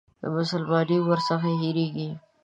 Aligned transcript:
مسلماني 0.33 0.97
ورڅخه 1.07 1.51
هېرېږي. 1.61 2.09